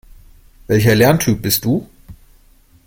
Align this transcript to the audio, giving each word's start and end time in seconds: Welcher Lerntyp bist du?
Welcher 0.65 0.95
Lerntyp 0.95 1.43
bist 1.43 1.63
du? 1.63 1.87